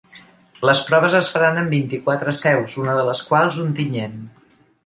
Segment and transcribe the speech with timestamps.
[0.69, 4.21] Les proves es faran en vint-i-quatre seus, una de les quals Ontinyent.